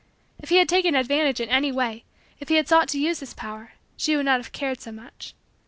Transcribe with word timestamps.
If 0.39 0.49
he 0.49 0.55
had 0.55 0.67
taken 0.67 0.95
advantage 0.95 1.39
in 1.39 1.49
any 1.49 1.71
way, 1.71 2.05
if 2.39 2.49
he 2.49 2.55
had 2.55 2.67
sought 2.67 2.87
to 2.89 2.99
use 2.99 3.19
his 3.19 3.35
power, 3.35 3.73
she 3.95 4.15
would 4.15 4.25
not 4.25 4.39
have 4.39 4.51
cared 4.51 4.81
so 4.81 4.91
much. 4.91 5.35